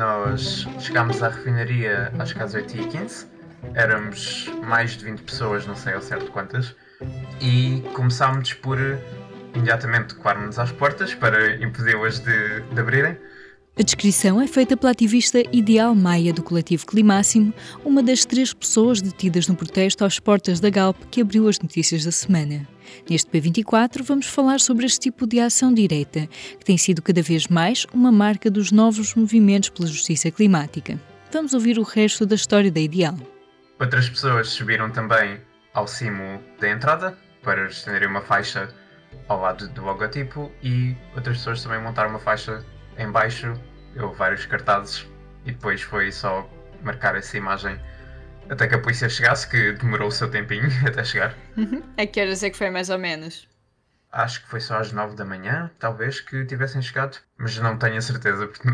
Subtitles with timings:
[0.00, 3.26] nós chegámos à refinaria às às 8h15.
[3.74, 6.74] Éramos mais de 20 pessoas, não sei ao certo quantas.
[7.38, 8.78] E começámos por
[9.54, 13.18] imediatamente coar-nos às portas para impedi-las de, de abrirem.
[13.80, 17.50] A descrição é feita pela ativista Ideal Maia do coletivo Climáximo,
[17.82, 22.04] uma das três pessoas detidas no protesto às portas da Galp que abriu as notícias
[22.04, 22.68] da semana.
[23.08, 26.26] Neste P24 vamos falar sobre este tipo de ação direta,
[26.58, 31.00] que tem sido cada vez mais uma marca dos novos movimentos pela justiça climática.
[31.32, 33.16] Vamos ouvir o resto da história da Ideal.
[33.80, 35.40] Outras pessoas subiram também
[35.72, 38.68] ao cimo da entrada para estenderem uma faixa
[39.26, 42.62] ao lado do logotipo e outras pessoas também montaram uma faixa
[42.98, 43.54] em baixo,
[43.94, 45.06] eu vários cartazes
[45.44, 46.48] e depois foi só
[46.82, 47.78] marcar essa imagem
[48.48, 51.34] até que a polícia chegasse, que demorou o seu tempinho até chegar.
[51.56, 51.82] Uhum.
[51.96, 53.48] A que horas é que foi mais ou menos?
[54.12, 57.96] Acho que foi só às 9 da manhã, talvez, que tivessem chegado, mas não tenho
[57.96, 58.68] a certeza, porque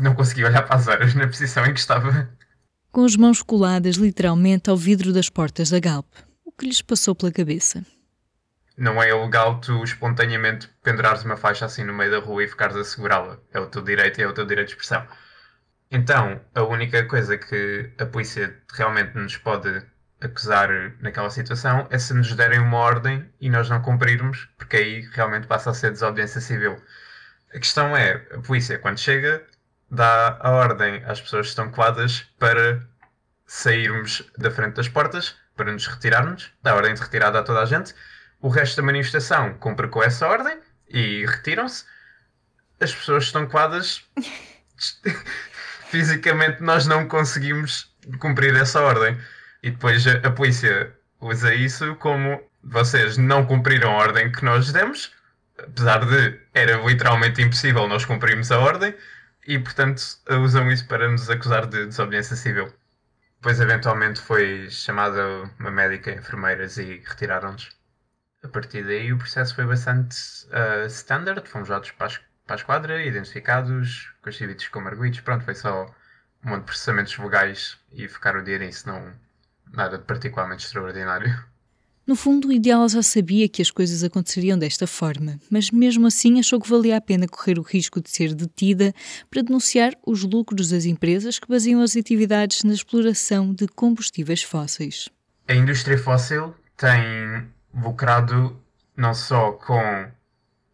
[0.00, 2.28] não consegui olhar para as horas na posição em que estava.
[2.90, 6.08] Com as mãos coladas literalmente ao vidro das portas da Galp,
[6.44, 7.86] o que lhes passou pela cabeça?
[8.82, 12.74] Não é ilegal tu espontaneamente pendurares uma faixa assim no meio da rua e ficares
[12.74, 13.38] a segurá-la.
[13.52, 15.06] É o teu direito e é o teu direito de expressão.
[15.88, 19.86] Então, a única coisa que a polícia realmente nos pode
[20.20, 20.68] acusar
[21.00, 25.46] naquela situação é se nos derem uma ordem e nós não cumprirmos, porque aí realmente
[25.46, 26.76] passa a ser desobediência civil.
[27.54, 29.46] A questão é, a polícia, quando chega,
[29.88, 32.84] dá a ordem às pessoas que estão coadas para
[33.46, 37.60] sairmos da frente das portas, para nos retirarmos, dá a ordem de retirada a toda
[37.60, 37.94] a gente,
[38.42, 41.84] o resto da manifestação cumpre com essa ordem e retiram-se.
[42.80, 44.04] As pessoas estão coadas.
[45.88, 49.16] Fisicamente, nós não conseguimos cumprir essa ordem.
[49.62, 54.72] E depois a, a polícia usa isso como vocês não cumpriram a ordem que nós
[54.72, 55.12] demos,
[55.58, 58.94] apesar de era literalmente impossível nós cumprirmos a ordem,
[59.46, 60.02] e portanto
[60.40, 62.72] usam isso para nos acusar de desobediência civil.
[63.36, 67.81] Depois, eventualmente, foi chamada uma médica, enfermeiras e retiraram-nos.
[68.42, 70.16] A partir daí o processo foi bastante
[70.46, 72.10] uh, standard, fomos dados para,
[72.46, 75.86] para a esquadra, identificados, constituídos como arguidos, pronto, foi só
[76.44, 79.12] um monte de processamentos vogais e ficar o dia nisso, não
[79.72, 81.32] nada de particularmente extraordinário.
[82.04, 86.40] No fundo, o ideal já sabia que as coisas aconteceriam desta forma, mas mesmo assim
[86.40, 88.92] achou que valia a pena correr o risco de ser detida
[89.30, 95.08] para denunciar os lucros das empresas que baseiam as atividades na exploração de combustíveis fósseis.
[95.46, 98.60] A indústria fóssil tem lucrado
[98.96, 100.10] não só com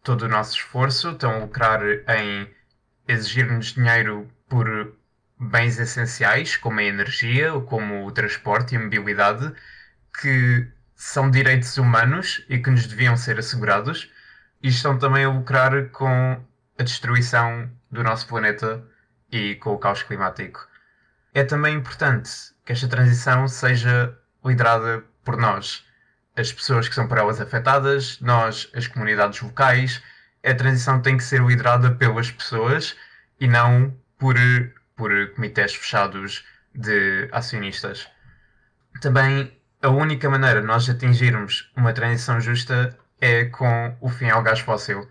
[0.03, 2.49] todo o nosso esforço, estão a lucrar em
[3.07, 4.95] exigir-nos dinheiro por
[5.39, 9.53] bens essenciais, como a energia, como o transporte e a mobilidade,
[10.21, 14.11] que são direitos humanos e que nos deviam ser assegurados,
[14.61, 16.43] e estão também a lucrar com
[16.77, 18.83] a destruição do nosso planeta
[19.31, 20.67] e com o caos climático.
[21.33, 22.29] É também importante
[22.65, 25.85] que esta transição seja liderada por nós
[26.39, 30.01] as pessoas que são por elas afetadas, nós, as comunidades locais.
[30.43, 32.95] A transição tem que ser liderada pelas pessoas
[33.39, 34.35] e não por,
[34.95, 38.07] por comitês fechados de acionistas.
[39.01, 39.51] Também
[39.81, 44.61] a única maneira de nós atingirmos uma transição justa é com o fim ao gás
[44.61, 45.09] fóssil.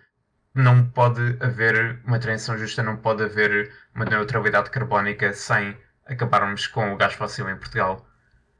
[0.54, 6.90] Não pode haver uma transição justa, não pode haver uma neutralidade carbónica sem acabarmos com
[6.92, 8.07] o gás fóssil em Portugal.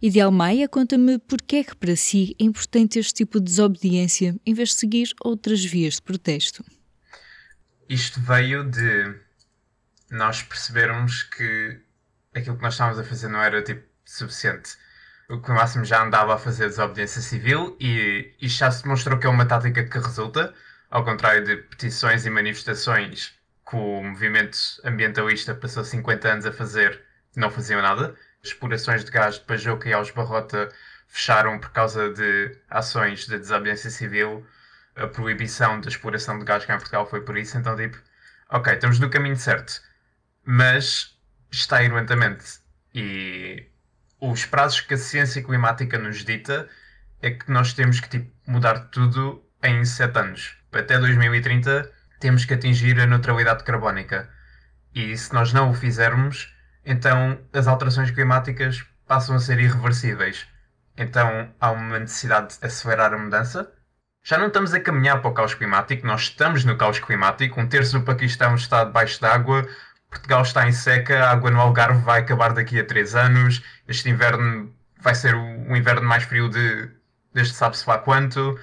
[0.01, 4.55] Ideal Maia conta-me porque é que para si é importante este tipo de desobediência em
[4.55, 6.65] vez de seguir outras vias de protesto.
[7.89, 9.17] Isto veio de
[10.09, 11.81] nós percebermos que
[12.33, 14.77] aquilo que nós estávamos a fazer não era tipo suficiente.
[15.29, 19.19] O que o máximo já andava a fazer desobediência civil e isto já se demonstrou
[19.19, 20.55] que é uma tática que resulta,
[20.89, 23.35] ao contrário de petições e manifestações
[23.69, 27.03] que o movimento ambientalista passou 50 anos a fazer
[27.37, 30.69] não faziam nada explorações de gás de Pajoca e aos Barrota
[31.07, 34.47] fecharam por causa de ações de desobediência civil.
[34.95, 37.57] A proibição da exploração de gás cá em Portugal foi por isso.
[37.57, 37.97] Então, tipo,
[38.51, 39.81] ok, estamos no caminho certo,
[40.45, 41.17] mas
[41.51, 42.45] está ir lentamente.
[42.95, 43.67] E
[44.21, 46.69] os prazos que a ciência climática nos dita
[47.23, 50.57] é que nós temos que tipo, mudar tudo em 7 anos.
[50.73, 51.91] Até 2030
[52.21, 54.29] temos que atingir a neutralidade carbónica.
[54.95, 56.53] E se nós não o fizermos,
[56.89, 60.47] então as alterações climáticas passam a ser irreversíveis.
[60.97, 63.71] Então há uma necessidade de acelerar a mudança.
[64.25, 67.61] Já não estamos a caminhar para o caos climático, nós estamos no caos climático.
[67.61, 69.69] Um terço do Paquistão está debaixo d'água,
[70.09, 74.09] Portugal está em seca, a água no Algarve vai acabar daqui a 3 anos, este
[74.09, 76.91] inverno vai ser o inverno mais frio de,
[77.35, 78.59] desde sabe-se lá quanto.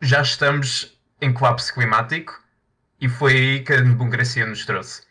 [0.00, 2.40] Já estamos em colapso climático
[3.00, 5.07] e foi aí que a democracia nos trouxe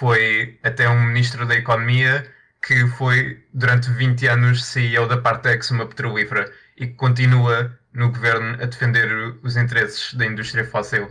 [0.00, 2.26] foi até um ministro da Economia
[2.66, 8.54] que foi durante 20 anos CEO da Partex, uma petrolífera, e que continua no governo
[8.62, 9.10] a defender
[9.42, 11.10] os interesses da indústria fóssil.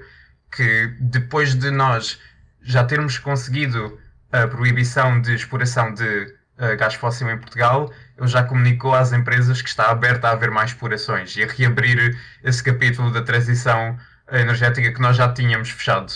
[0.52, 2.20] Que depois de nós
[2.64, 4.00] já termos conseguido
[4.32, 9.62] a proibição de exploração de uh, gás fóssil em Portugal, ele já comunicou às empresas
[9.62, 13.98] que está aberta a haver mais explorações e a reabrir esse capítulo da transição
[14.32, 16.12] energética que nós já tínhamos fechado.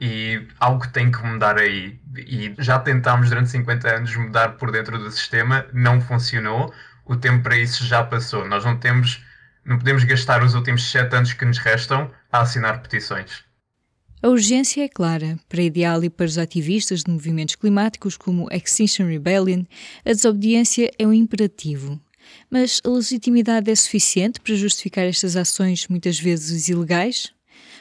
[0.00, 2.00] E algo tem que mudar aí.
[2.16, 6.72] E já tentámos durante 50 anos mudar por dentro do sistema, não funcionou.
[7.04, 8.48] O tempo para isso já passou.
[8.48, 9.22] Nós não temos,
[9.64, 13.44] não podemos gastar os últimos 7 anos que nos restam a assinar petições.
[14.22, 15.38] A urgência é clara.
[15.48, 19.64] Para Ideal e para os ativistas de movimentos climáticos como Extinction Rebellion,
[20.04, 22.00] a desobediência é um imperativo.
[22.50, 27.32] Mas a legitimidade é suficiente para justificar estas ações, muitas vezes ilegais?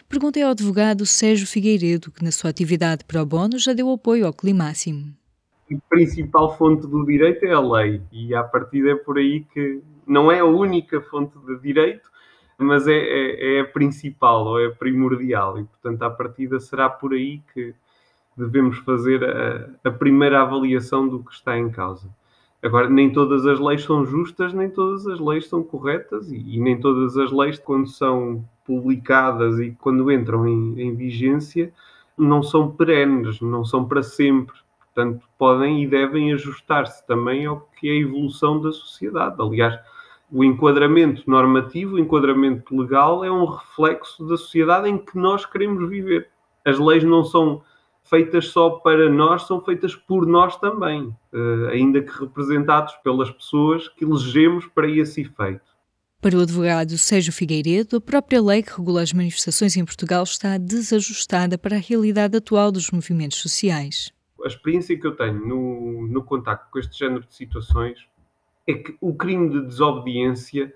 [0.08, 4.34] Perguntei ao advogado Sérgio Figueiredo, que na sua atividade pro bono já deu apoio ao
[4.34, 5.14] Climáximo.
[5.72, 9.82] A principal fonte do direito é a lei, e a partir é por aí que
[10.08, 12.10] não é a única fonte de direito,
[12.58, 16.90] mas é, é, é a principal ou é a primordial e, portanto, à partida será
[16.90, 17.74] por aí que
[18.36, 22.10] devemos fazer a, a primeira avaliação do que está em causa.
[22.62, 26.60] Agora, nem todas as leis são justas, nem todas as leis são corretas e, e
[26.60, 31.74] nem todas as leis, quando são publicadas e quando entram em, em vigência,
[32.18, 34.56] não são perenes, não são para sempre.
[34.78, 39.38] Portanto, podem e devem ajustar-se também ao que é a evolução da sociedade.
[39.40, 39.80] Aliás,
[40.32, 45.90] o enquadramento normativo, o enquadramento legal é um reflexo da sociedade em que nós queremos
[45.90, 46.30] viver.
[46.66, 47.62] As leis não são
[48.10, 53.88] feitas só para nós, são feitas por nós também, eh, ainda que representados pelas pessoas
[53.88, 55.70] que elegemos para esse efeito.
[56.22, 60.58] Para o advogado Sérgio Figueiredo, a própria lei que regula as manifestações em Portugal está
[60.58, 64.12] desajustada para a realidade atual dos movimentos sociais.
[64.44, 68.00] A experiência que eu tenho no, no contacto com este género de situações
[68.68, 70.74] é que o crime de desobediência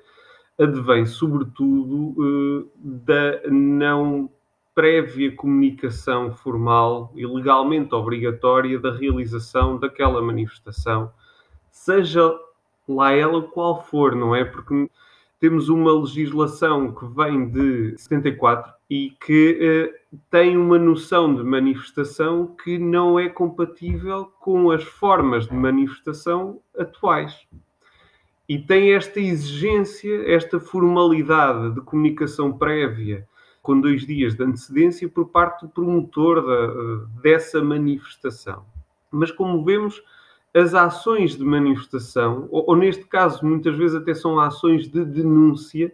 [0.58, 4.30] advém, sobretudo, eh, da não
[4.74, 11.12] prévia comunicação formal e legalmente obrigatória da realização daquela manifestação,
[11.72, 12.34] seja
[12.88, 14.44] lá ela qual for, não é?
[14.44, 14.90] Porque
[15.40, 22.48] temos uma legislação que vem de 74 e que eh, tem uma noção de manifestação
[22.48, 27.48] que não é compatível com as formas de manifestação atuais
[28.48, 33.28] e tem esta exigência, esta formalidade de comunicação prévia
[33.64, 38.66] com dois dias de antecedência por parte do promotor da, dessa manifestação.
[39.10, 40.04] Mas como vemos,
[40.54, 45.92] as ações de manifestação, ou, ou, neste caso muitas vezes até são ações de denúncia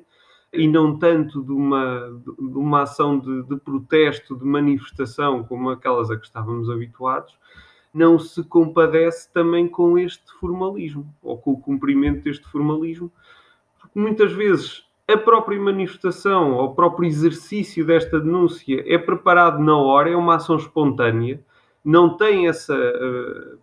[0.51, 6.10] e não tanto de uma, de uma ação de, de protesto, de manifestação como aquelas
[6.10, 7.38] a que estávamos habituados,
[7.94, 13.12] não se compadece também com este formalismo, ou com o cumprimento deste formalismo,
[13.80, 19.75] porque muitas vezes a própria manifestação, ou o próprio exercício desta denúncia é preparado na
[19.75, 21.44] hora, é uma ação espontânea,
[21.83, 23.57] não tem essa uh,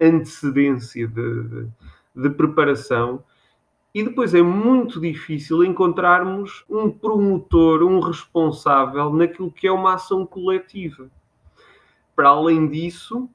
[0.00, 1.68] antecedência de, de,
[2.14, 3.24] de preparação,
[3.94, 10.24] e depois é muito difícil encontrarmos um promotor, um responsável naquilo que é uma ação
[10.24, 11.10] coletiva.
[12.14, 13.28] Para além disso,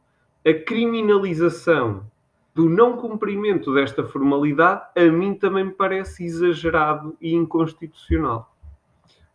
[0.46, 2.06] a criminalização
[2.54, 8.56] do não cumprimento desta formalidade, a mim também me parece exagerado e inconstitucional.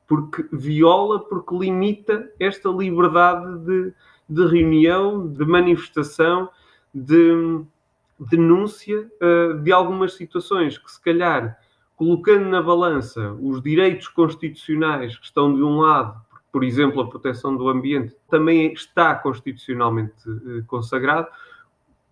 [0.06, 3.92] Porque viola, porque limita esta liberdade de,
[4.28, 6.48] de reunião, de manifestação,
[6.94, 7.60] de
[8.18, 11.58] denúncia uh, de algumas situações que, se calhar,
[11.96, 16.20] colocando na balança os direitos constitucionais que estão de um lado
[16.50, 21.28] por exemplo, a proteção do ambiente, também está constitucionalmente eh, consagrado,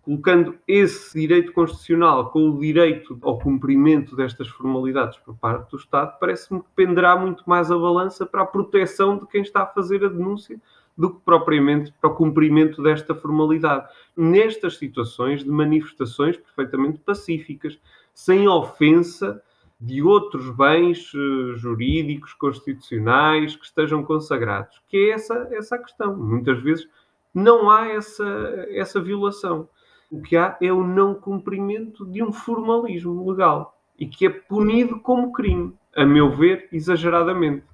[0.07, 6.17] colocando esse direito constitucional com o direito ao cumprimento destas formalidades por parte do Estado,
[6.17, 10.05] parece-me que penderá muito mais a balança para a proteção de quem está a fazer
[10.05, 10.61] a denúncia
[10.97, 13.85] do que propriamente para o cumprimento desta formalidade.
[14.15, 17.77] Nestas situações de manifestações perfeitamente pacíficas,
[18.13, 19.43] sem ofensa
[19.79, 26.15] de outros bens uh, jurídicos, constitucionais que estejam consagrados, que é essa, essa a questão.
[26.15, 26.87] Muitas vezes
[27.33, 28.25] não há essa,
[28.69, 29.67] essa violação.
[30.09, 34.99] O que há é o não cumprimento de um formalismo legal e que é punido
[34.99, 37.65] como crime, a meu ver, exageradamente.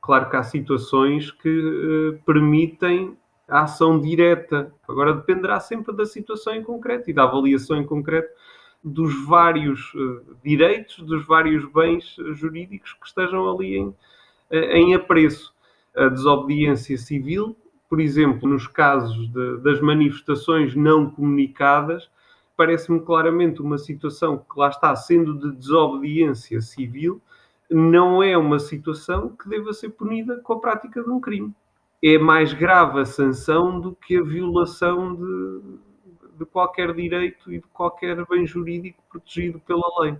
[0.00, 3.16] Claro que há situações que uh, permitem
[3.48, 4.72] a ação direta.
[4.88, 8.30] Agora dependerá sempre da situação em concreto e da avaliação em concreto
[8.84, 13.94] dos vários uh, direitos, dos vários bens jurídicos que estejam ali em,
[14.50, 15.54] em apreço.
[15.94, 17.56] A desobediência civil
[17.90, 22.08] por exemplo, nos casos de, das manifestações não comunicadas,
[22.56, 27.20] parece-me claramente uma situação que lá está sendo de desobediência civil,
[27.68, 31.52] não é uma situação que deva ser punida com a prática de um crime.
[32.00, 35.60] É mais grave a sanção do que a violação de,
[36.38, 40.16] de qualquer direito e de qualquer bem jurídico protegido pela lei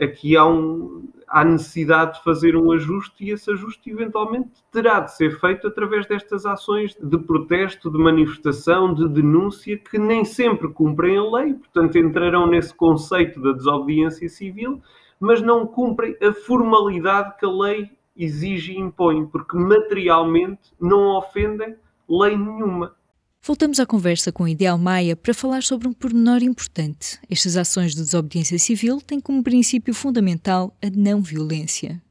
[0.00, 5.14] aqui há, um, há necessidade de fazer um ajuste e esse ajuste eventualmente terá de
[5.14, 11.18] ser feito através destas ações de protesto, de manifestação, de denúncia, que nem sempre cumprem
[11.18, 14.80] a lei, portanto entrarão nesse conceito da desobediência civil,
[15.18, 21.76] mas não cumprem a formalidade que a lei exige e impõe, porque materialmente não ofendem
[22.08, 22.97] lei nenhuma.
[23.42, 27.18] Voltamos à conversa com o Ideal Maia para falar sobre um pormenor importante.
[27.30, 32.02] Estas ações de desobediência civil têm como princípio fundamental a não violência.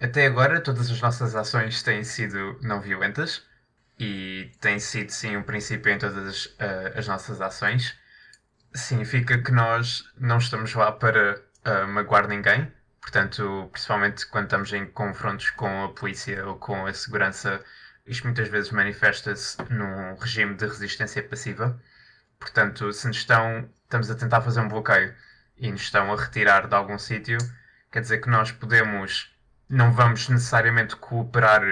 [0.00, 3.42] Até agora, todas as nossas ações têm sido não violentas
[3.98, 7.96] e tem sido, sim, um princípio em todas uh, as nossas ações.
[8.74, 12.70] Significa que nós não estamos lá para uh, magoar ninguém,
[13.00, 17.64] portanto, principalmente quando estamos em confrontos com a polícia ou com a segurança
[18.06, 21.80] isto muitas vezes manifesta-se num regime de resistência passiva.
[22.38, 25.14] Portanto, se nos estão, estamos a tentar fazer um bloqueio
[25.56, 27.38] e nos estão a retirar de algum sítio,
[27.90, 29.34] quer dizer que nós podemos,
[29.68, 31.62] não vamos necessariamente cooperar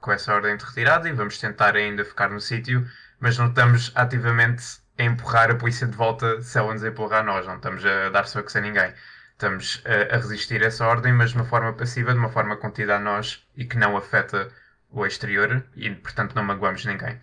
[0.00, 2.86] com essa ordem de retirada e vamos tentar ainda ficar no sítio,
[3.18, 7.22] mas não estamos ativamente a empurrar a polícia de volta se ela nos empurrar a
[7.22, 8.92] nós, não estamos a dar socos a ninguém.
[9.32, 12.56] Estamos a, a resistir a essa ordem, mas de uma forma passiva, de uma forma
[12.56, 14.50] contida a nós e que não afeta
[14.90, 17.18] o exterior e, portanto, não magoamos ninguém.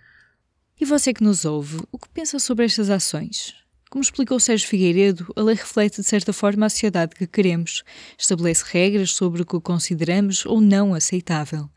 [0.79, 3.55] E você que nos ouve, o que pensa sobre estas ações?
[3.89, 7.81] Como explicou Sérgio Figueiredo, a lei reflete de certa forma a sociedade que queremos,
[8.17, 11.69] estabelece regras sobre o que consideramos ou não aceitável.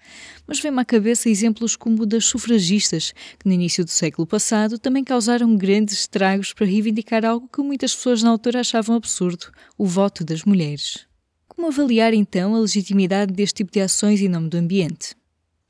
[0.44, 4.80] Mas vem-me à cabeça exemplos como o das sufragistas, que no início do século passado
[4.80, 9.86] também causaram grandes estragos para reivindicar algo que muitas pessoas na altura achavam absurdo: o
[9.86, 11.06] voto das mulheres.
[11.46, 15.14] Como avaliar então a legitimidade deste tipo de ações em nome do ambiente?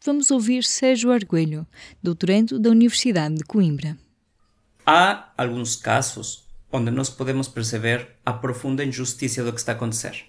[0.05, 1.67] Vamos ouvir Sérgio Arguelho,
[2.03, 3.97] doutorando da Universidade de Coimbra.
[4.87, 10.25] Há alguns casos onde nós podemos perceber a profunda injustiça do que está a acontecer.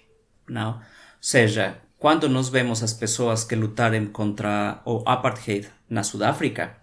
[0.48, 0.74] Não?
[0.74, 0.82] Ou
[1.20, 6.76] seja, quando nós vemos as pessoas que lutaram contra o apartheid na Sudáfrica,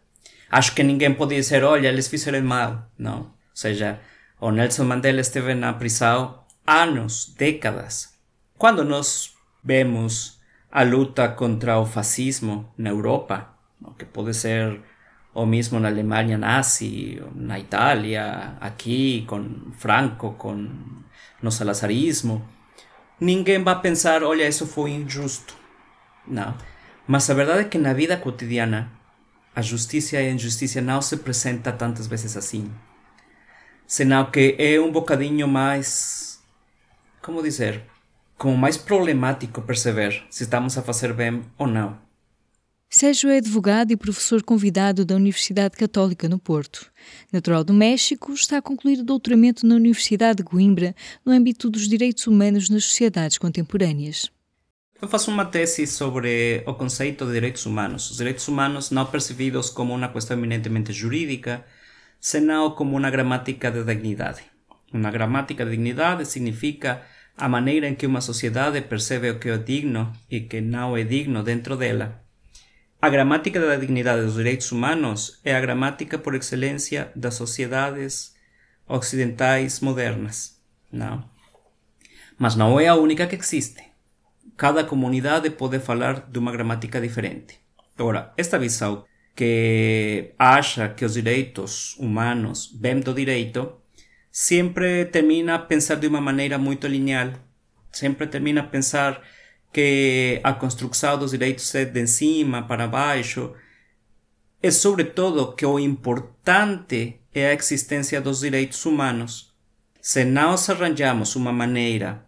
[0.49, 2.89] acho que ninguém pode dizer, olha, eles fizeram mal.
[2.97, 3.19] Não.
[3.19, 3.99] Ou seja,
[4.39, 8.13] o Nelson Mandela esteve na prisão anos, décadas.
[8.57, 10.36] Quando nós vemos
[10.77, 13.49] a luta contra o fascismo na Europa,
[13.97, 14.79] que pode ser
[15.33, 20.69] o mesmo na Alemanha nazi, na Itália, aqui com Franco, com
[21.41, 22.47] no salazarismo,
[23.19, 25.57] ninguém vai pensar, olha, isso foi injusto.
[26.27, 26.55] Não.
[27.07, 28.91] Mas a verdade é que na vida cotidiana,
[29.55, 32.71] a justiça e a injustiça não se apresenta tantas vezes assim.
[33.87, 36.39] Senão que é um bocadinho mais,
[37.19, 37.83] como dizer,
[38.37, 41.97] como mais problemático perceber se estamos a fazer bem ou não.
[42.89, 46.89] Sérgio é advogado e professor convidado da Universidade Católica no Porto.
[47.33, 51.87] Natural do México, está a concluir o doutoramento na Universidade de Coimbra no âmbito dos
[51.89, 54.31] direitos humanos nas sociedades contemporâneas.
[55.01, 58.09] Eu faço uma tese sobre o conceito de direitos humanos.
[58.09, 61.65] Os direitos humanos não percebidos como uma questão eminentemente jurídica,
[62.21, 64.43] senão como uma gramática de dignidade.
[64.93, 67.03] Uma gramática de dignidade significa
[67.37, 71.03] a maneira em que uma sociedade percebe o que é digno e que não é
[71.03, 72.23] digno dentro dela.
[72.99, 78.35] A gramática da dignidade dos direitos humanos é a gramática por excelência das sociedades
[78.87, 80.59] ocidentais modernas.
[80.91, 81.23] Não.
[82.39, 83.83] Mas não é a única que existe.
[84.55, 87.59] Cada comunidade pode falar de uma gramática diferente.
[87.95, 93.75] Agora, esta visão que acha que os direitos humanos vêm do direito
[94.39, 97.33] sempre termina a pensar de uma maneira muito lineal,
[97.91, 99.19] sempre termina a pensar
[99.73, 103.55] que a construção dos direitos é de cima para baixo,
[104.61, 109.55] e sobretudo que o importante é a existência dos direitos humanos.
[109.99, 112.23] Se nós arranjamos uma maneira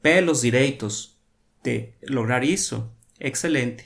[0.00, 1.20] pelos direitos
[1.62, 2.90] de lograr isso,
[3.20, 3.84] excelente.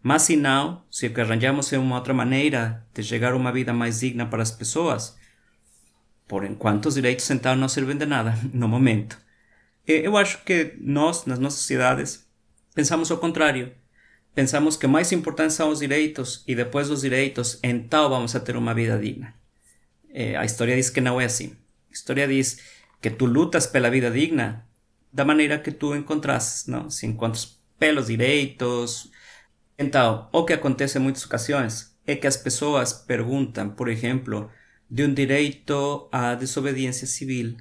[0.00, 3.50] Mas se não, se o que arranjamos é uma outra maneira de chegar a uma
[3.50, 5.18] vida mais digna para as pessoas,
[6.28, 9.18] por enquanto os direitos sentados não servem de nada no momento.
[9.86, 12.26] Eu acho que nós, nas nossas sociedades,
[12.74, 13.72] pensamos o contrário.
[14.34, 18.54] Pensamos que mais importantes são os direitos e depois dos direitos, então vamos a ter
[18.54, 19.34] uma vida digna.
[20.38, 21.56] a história diz que não é assim.
[21.90, 22.60] A história diz
[23.00, 24.66] que tu lutas pela vida digna
[25.10, 26.90] da maneira que tu encontrasses, não?
[26.90, 29.10] Se encontras pelos direitos.
[29.78, 34.50] Então, o que acontece em muitas ocasiões é que as pessoas perguntam, por exemplo,
[34.90, 37.56] de um direito à desobediência civil,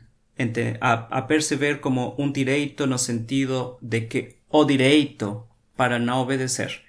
[0.79, 5.43] a, a perceber como um direito no sentido de que o direito
[5.75, 6.81] para não obedecer.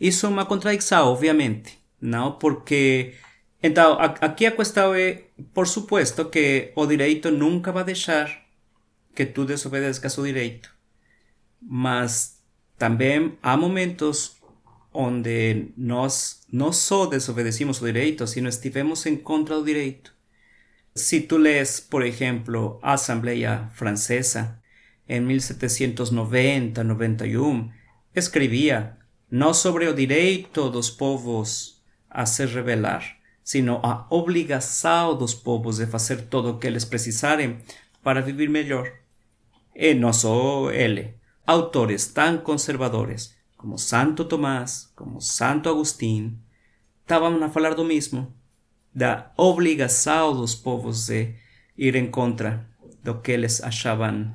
[0.00, 2.32] Isso é uma contradição, obviamente, não?
[2.32, 3.14] Porque
[3.62, 8.42] então aqui a questão é, por supuesto, que o direito nunca vai deixar
[9.14, 10.72] que tu desobedeças o direito,
[11.60, 12.40] mas
[12.78, 14.39] também há momentos
[14.92, 20.12] onde nós não só desobedecimos o direito, sino estivemos em contra do direito.
[20.94, 24.60] Se tu lês, por exemplo, a Assembleia Francesa,
[25.08, 27.70] em 1790-91,
[28.14, 28.96] escrevia
[29.30, 35.86] não sobre o direito dos povos a se rebelar, sino a obrigação dos povos de
[35.86, 37.60] fazer tudo o que eles precisarem
[38.02, 38.92] para viver melhor.
[39.74, 41.14] E não só ele,
[41.46, 46.38] autores tão conservadores como Santo Tomás, como Santo Agustín,
[47.02, 48.34] estavam a falar do mesmo,
[48.94, 51.34] da obrigação dos povos de
[51.76, 52.66] ir em contra
[53.04, 54.34] do que eles achavam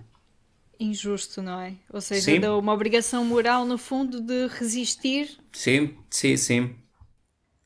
[0.80, 1.74] injusto, não é?
[1.92, 2.40] Ou seja, sim.
[2.40, 5.36] de uma obrigação moral, no fundo, de resistir.
[5.52, 6.76] Sim, sim, sim.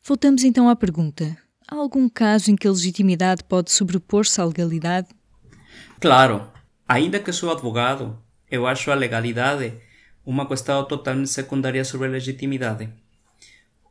[0.01, 1.37] Voltamos então à pergunta:
[1.67, 5.09] há algum caso em que a legitimidade pode sobrepor-se à legalidade?
[5.99, 6.49] Claro,
[6.87, 8.17] ainda que sou advogado,
[8.49, 9.73] eu acho a legalidade
[10.29, 12.87] uma questão totalmente secundária sobre a legitimidade.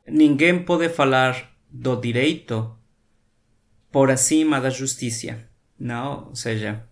[0.07, 2.78] Ninguém pode falar do direito
[3.90, 5.37] por acima da justiça,
[5.76, 6.28] não?
[6.28, 6.85] Ou seja,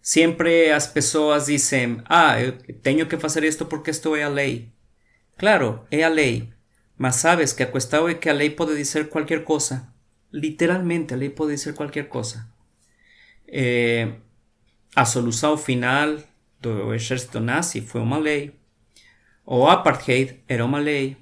[0.00, 4.72] sempre as pessoas dizem: Ah, eu tenho que fazer isto porque isto é a lei.
[5.36, 6.48] Claro, é a lei,
[6.96, 7.70] mas sabes que a
[8.10, 9.86] é que a lei pode dizer qualquer coisa.
[10.32, 12.48] Literalmente, a lei pode dizer qualquer coisa.
[13.46, 14.14] É,
[14.96, 16.16] a solução final
[16.60, 18.58] do exército nazi foi uma lei.
[19.50, 21.16] O apartheid era uma lei.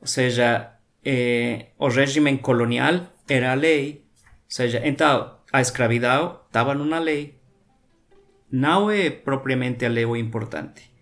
[0.00, 0.72] Ou seja,
[1.04, 4.04] eh, o regime colonial era a lei.
[4.24, 7.38] Ou seja, então a escravidão estava numa lei.
[8.50, 10.92] Não é propriamente a lei o importante.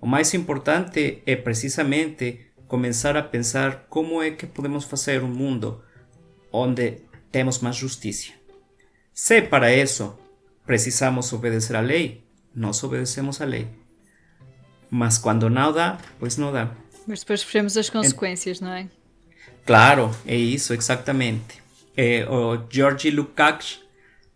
[0.00, 5.82] O mais importante é precisamente começar a pensar como é que podemos fazer um mundo
[6.52, 8.32] onde temos mais justiça.
[9.12, 10.16] Se para isso
[10.64, 13.85] precisamos obedecer a lei, nós obedecemos a lei.
[14.90, 16.70] Mas quando não dá, pois não dá.
[17.06, 18.88] Mas depois sofremos as consequências, não é?
[19.64, 21.62] Claro, é isso, exatamente.
[21.96, 23.80] É, o George Lukács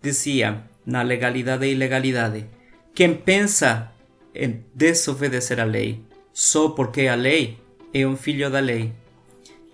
[0.02, 2.46] dizia, na legalidade e ilegalidade,
[2.94, 3.92] quem pensa
[4.34, 7.58] em desobedecer a lei só porque é a lei
[7.92, 8.92] é um filho da lei.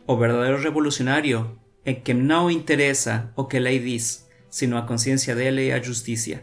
[0.06, 5.34] O verdadeiro revolucionário é quem não interessa o que a lei diz, sino a consciência
[5.34, 6.40] dele e a justiça.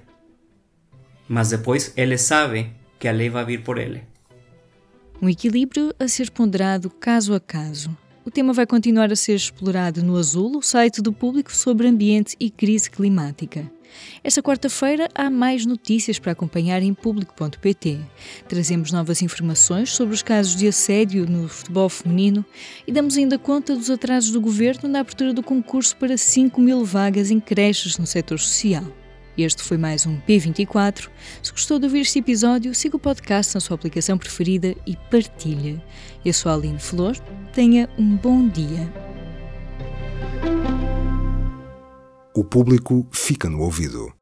[1.27, 4.03] Mas depois ele sabe que a lei vai vir por ele.
[5.23, 7.97] Um equilíbrio a ser ponderado caso a caso.
[8.25, 12.35] O tema vai continuar a ser explorado no Azul, o site do público sobre ambiente
[12.37, 13.71] e crise climática.
[14.21, 18.01] Esta quarta-feira há mais notícias para acompanhar em público.pt.
[18.49, 22.43] Trazemos novas informações sobre os casos de assédio no futebol feminino
[22.85, 26.83] e damos ainda conta dos atrasos do governo na abertura do concurso para 5 mil
[26.83, 28.83] vagas em creches no setor social.
[29.37, 31.09] Este foi mais um P24.
[31.41, 35.81] Se gostou de ouvir este episódio, siga o podcast na sua aplicação preferida e partilhe.
[36.23, 37.15] Eu sou a Aline Flor.
[37.51, 38.91] Tenha um bom dia.
[42.35, 44.13] O público fica no ouvido.